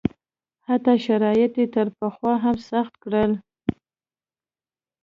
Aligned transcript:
حتی 0.67 0.93
شرایط 1.05 1.53
یې 1.61 1.65
تر 1.75 1.87
پخوا 1.97 2.33
هم 2.43 2.57
سخت 2.69 2.93
کړل. 3.03 3.31